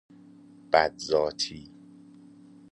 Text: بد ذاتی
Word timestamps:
بد 0.73 0.93
ذاتی 0.97 1.71